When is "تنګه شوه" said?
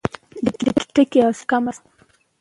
1.49-1.81